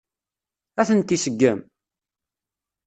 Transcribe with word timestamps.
Ad 0.79 0.85
tent-iseggem? 0.87 1.59